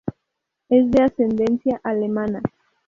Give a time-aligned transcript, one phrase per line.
[0.67, 2.41] Es de ascendencia alemana.